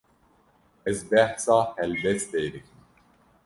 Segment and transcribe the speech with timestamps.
[0.89, 2.79] Ez behsa helbestê dikim.